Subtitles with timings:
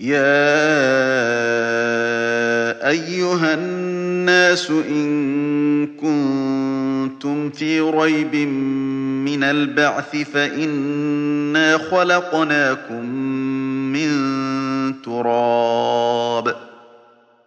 [0.00, 0.24] يا
[2.88, 8.34] أيها الناس إن كنتم في ريب
[9.24, 13.04] من البعث فإنا خلقناكم
[13.92, 14.10] من
[15.02, 16.56] تراب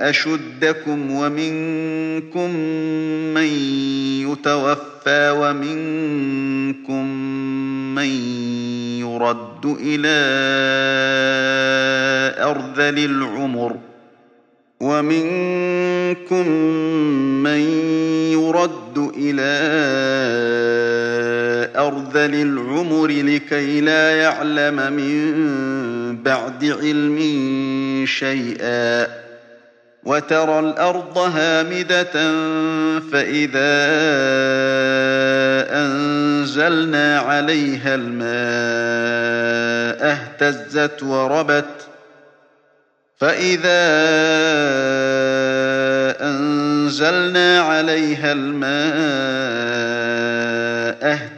[0.00, 2.50] أشدكم ومنكم
[3.34, 3.48] من
[4.30, 7.04] يتوفى ومنكم
[7.94, 8.08] من
[9.00, 10.14] يرد إلى
[12.42, 13.76] أرذل العمر
[14.80, 16.48] ومنكم
[17.42, 17.60] من
[18.32, 19.54] يرد إلى
[21.76, 27.18] أرذل العمر لكي لا يعلم من بعد علم
[28.06, 29.23] شيئا
[30.04, 32.12] وترى الأرض هامدة
[33.12, 33.74] فإذا
[35.80, 39.54] أنزلنا عليها الماء
[40.12, 41.88] اهتزت وربت
[43.20, 43.84] فإذا
[46.20, 49.63] أنزلنا عليها الماء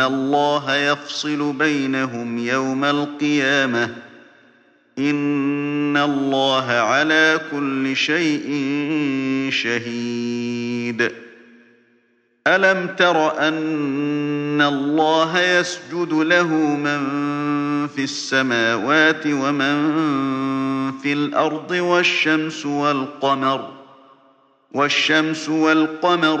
[0.00, 3.94] الله يفصل بينهم يوم القيامة
[4.98, 8.48] إن الله على كل شيء
[9.52, 11.12] شهيد.
[12.46, 17.00] ألم تر أن الله يسجد له من
[17.88, 19.74] في السماوات ومن
[21.02, 23.70] في الأرض والشمس والقمر
[24.72, 26.40] والشمس والقمر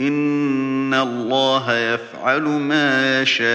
[0.00, 3.48] إن الله يفعل ما يشاء.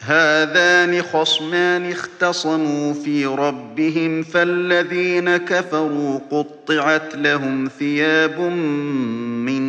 [0.00, 9.62] هذان خصمان اختصموا في ربهم فالذين كفروا قطعت لهم ثياب من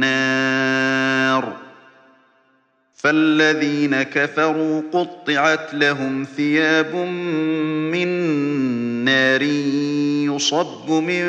[0.00, 1.56] نار.
[2.94, 6.94] فالذين كفروا قطعت لهم ثياب
[7.92, 8.08] من
[9.04, 9.42] نار
[10.36, 11.24] يصب من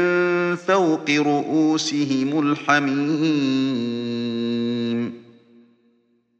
[0.56, 2.88] فوق رؤوسهم الحميم.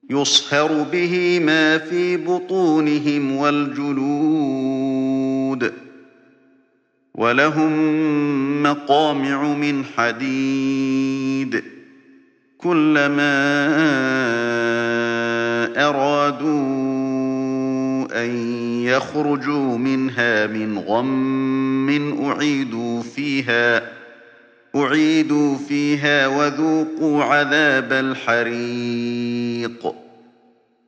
[0.10, 5.74] يصهر به ما في بطونهم والجلود.
[7.16, 11.64] ولهم مقامع من حديد.
[12.58, 13.68] كلما
[15.78, 16.97] أرادوا
[18.24, 18.36] أن
[18.84, 23.98] يخرجوا منها من غم أعيدوا فيها
[24.76, 29.94] أعيدوا فيها وذوقوا عذاب الحريق.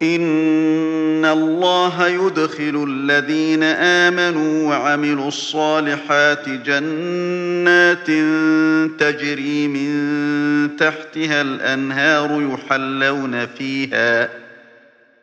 [0.01, 8.07] إن الله يدخل الذين آمنوا وعملوا الصالحات جنات
[8.99, 9.89] تجري من
[10.77, 14.48] تحتها الأنهار يحلون فيها.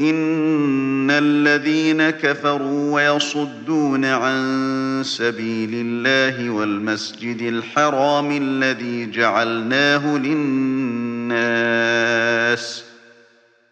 [0.00, 11.36] إن الذين كفروا ويصدون عن سبيل الله والمسجد الحرام الذي جعلناه للناس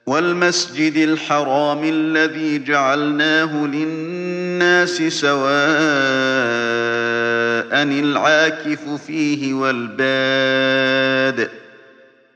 [0.06, 5.44] والمسجد الحرام الذي جعلناه للناس سواء
[7.82, 11.48] العاكف فيه والباد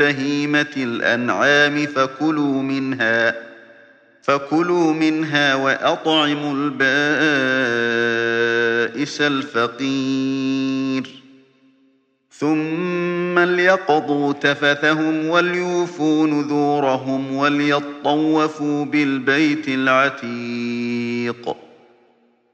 [0.00, 3.50] بهيمة الأنعام فكلوا منها
[4.22, 6.80] فكلوا منها وأطعموا البائس
[9.20, 11.10] الفقير.
[12.30, 21.56] ثم ليقضوا تفثهم وليوفوا نذورهم وليطوفوا بالبيت العتيق.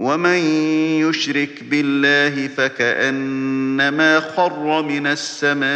[0.00, 0.38] ومن
[1.08, 5.74] يشرك بالله فكأنما خر من السماء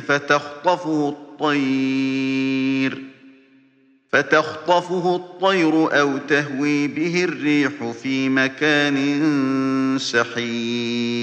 [0.00, 3.02] فتخطفه الطير
[4.12, 7.72] فتخطفه الطير أو تهوي به الريح
[8.02, 8.96] في مكان
[10.00, 11.22] سحيق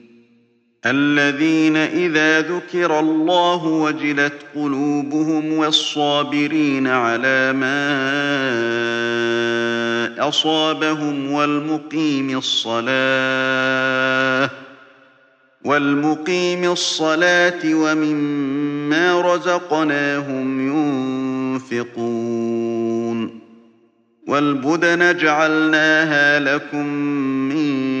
[0.85, 7.81] الذين إذا ذكر الله وجلت قلوبهم والصابرين على ما
[10.29, 13.81] أصابهم والمقيم الصلاة
[15.65, 20.67] والمقيم الصلاة ومما رزقناهم
[21.61, 23.41] ينفقون
[24.27, 26.85] والبدن جعلناها لكم
[27.49, 28.00] من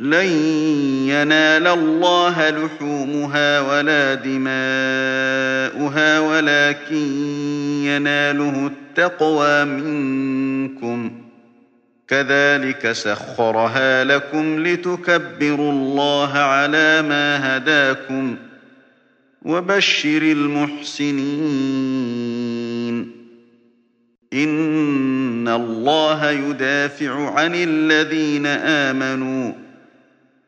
[0.00, 0.26] لن
[1.08, 4.60] ينال الله لحومها ولا دماؤها
[6.20, 6.96] ولكن
[7.84, 11.12] يناله التقوى منكم.
[12.08, 18.50] كذلك سخرها لكم لتكبروا الله على ما هداكم ۖ
[19.42, 21.20] وبشر المحسنين.
[24.32, 29.52] إن الله يدافع عن الذين آمنوا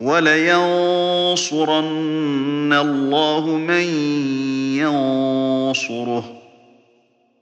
[0.00, 1.62] ولينصرن
[2.72, 3.84] الله من
[4.78, 6.42] ينصره.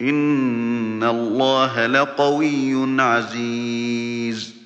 [0.01, 4.57] إن الله لقوي عزيز.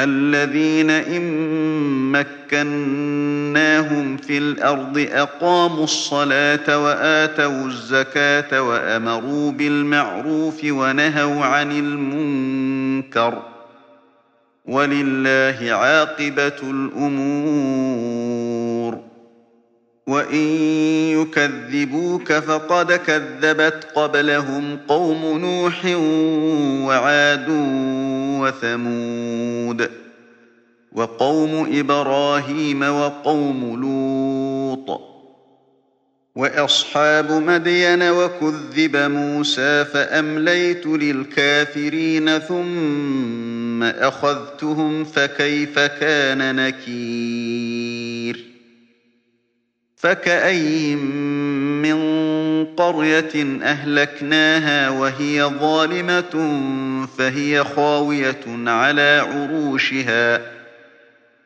[0.00, 1.22] الذين إن
[2.12, 13.49] مكناهم في الأرض أقاموا الصلاة وآتوا الزكاة وأمروا بالمعروف ونهوا عن المنكر.
[14.70, 18.30] ولله عاقبة الأمور.
[20.10, 20.46] وإن
[21.20, 25.84] يكذبوك فقد كذبت قبلهم قوم نوح
[26.88, 27.46] وعاد
[28.40, 29.90] وثمود
[30.92, 35.00] وقوم إبراهيم وقوم لوط
[36.36, 48.50] وأصحاب مدين وكذب موسى فأمليت للكافرين ثم أخذتهم فكيف كان نكير؟
[49.96, 52.00] فكأي من
[52.76, 56.60] قرية أهلكناها وهي ظالمة
[57.18, 60.40] فهي خاوية على عروشها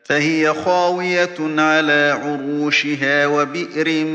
[0.03, 4.05] فهي خاوية على عروشها وبئر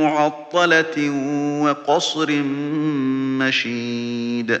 [0.00, 1.10] معطلة
[1.62, 2.30] وقصر
[3.40, 4.60] مشيد.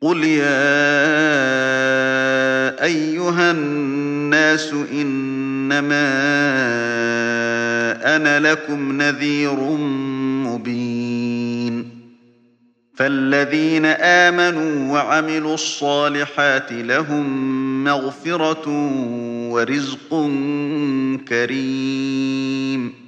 [0.00, 0.58] قل يا
[2.84, 6.08] أيها الناس إنما
[8.16, 9.60] أنا لكم نذير
[10.46, 11.90] مبين
[12.94, 18.68] فالذين آمنوا وعملوا الصالحات لهم مغفرة
[19.50, 20.10] ورزق
[21.28, 23.07] كريم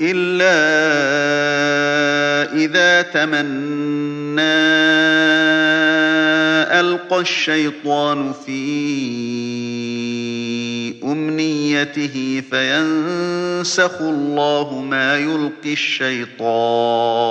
[0.00, 0.54] إلا
[2.52, 4.40] إذا تمنى
[6.80, 8.64] ألقى الشيطان في
[11.04, 17.24] أمنيته فينسخ الله ما يلقي الشيطان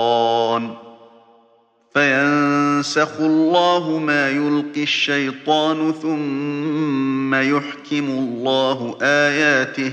[1.94, 9.92] فينسخ الله ما يلقي الشيطان ثم يحكم الله آياته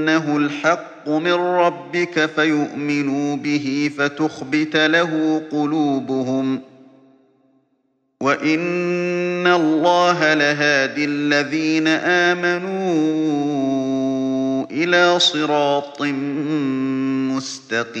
[0.00, 6.60] أنه الحق من ربك فيؤمنوا به فتخبت له قلوبهم.
[8.20, 12.70] وإن الله لهادي الذين آمنوا
[14.70, 16.02] إلى صراط
[17.32, 18.00] مستقيم.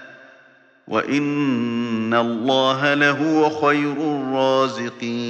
[0.91, 5.21] وإن الله لهو خير الرازقين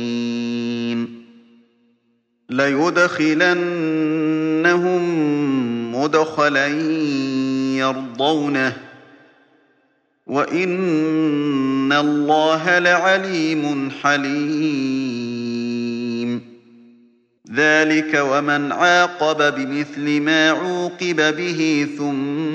[2.50, 3.62] ليدخلنهم
[5.96, 6.68] مدخلا
[7.78, 8.78] يرضونه
[10.28, 15.32] وإن الله لعليم حليم
[17.56, 22.51] ذلك ومن عاقب بمثل ما عوقب به ثم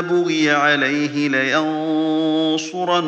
[0.00, 2.98] بغي عليه لينصرنه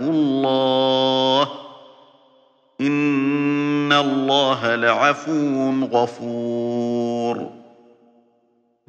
[0.00, 1.48] الله.
[2.80, 7.60] إن الله لعفو غفور.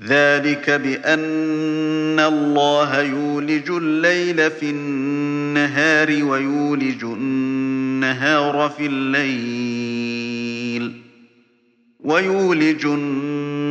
[0.07, 10.21] ذلك بأن الله يولج الليل في النهار ويولج النهار في الليل
[11.99, 13.70] ويولج النهار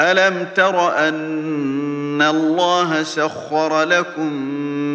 [0.00, 4.32] ألم تر أن الله سخر لكم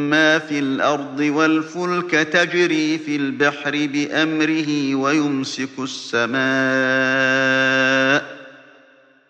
[0.10, 6.42] ما في الأرض والفلك تجري في البحر بأمره ويمسك السماء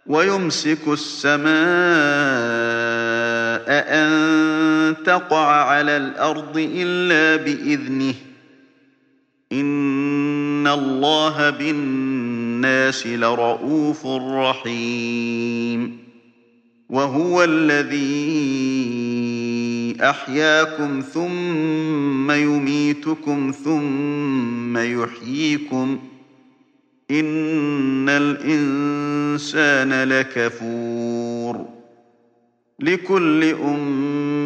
[0.06, 1.52] ويمسك السماء
[3.68, 8.14] أن تقع على الأرض إلا بإذنه
[9.52, 11.50] إن الله
[12.62, 15.98] بالناس لرؤوف رحيم
[16.90, 18.12] وهو الذي
[20.02, 26.00] أحياكم ثم يميتكم ثم يحييكم
[27.12, 31.66] إن الإنسان لكفور
[32.80, 33.44] لكل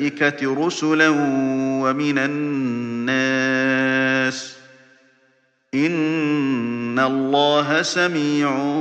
[0.00, 1.08] الملائكة رسلا
[1.82, 3.20] ومن الناس.
[5.74, 8.74] إن الله سميع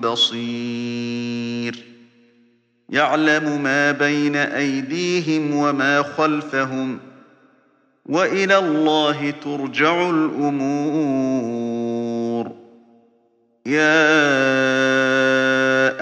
[0.00, 1.84] بصير.
[2.88, 6.98] يعلم ما بين أيديهم وما خلفهم.
[8.06, 11.62] وإلى الله ترجع الأمور.
[13.66, 14.71] يا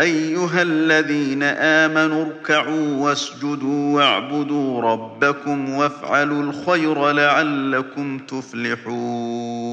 [0.01, 9.71] أيها الذين آمنوا اركعوا واسجدوا واعبدوا ربكم وافعلوا الخير لعلكم تفلحون.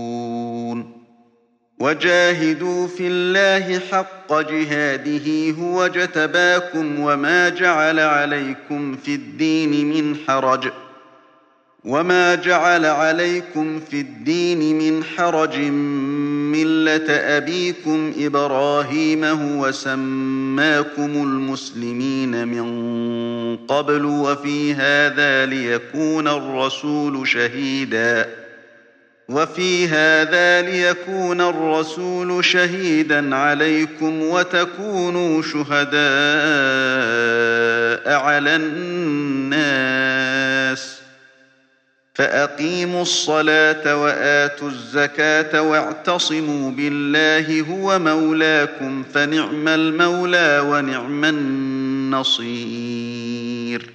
[1.79, 10.71] وجاهدوا في الله حق جهاده هو جتباكم وما جعل عليكم في الدين من حرج.
[11.85, 15.57] وما جعل عليكم في الدين من حرج
[16.51, 28.29] ملة أبيكم إبراهيم هو سماكم المسلمين من قبل وفي هذا ليكون الرسول شهيدا
[29.29, 35.97] وفي هذا ليكون الرسول شهيدا عليكم وتكونوا شهداء
[38.19, 40.56] على الناس
[42.17, 51.25] فأقيموا الصلاة وآتوا الزكاة واعتصموا بالله هو مولاكم فنعم المولى ونعم
[52.15, 53.93] النصير.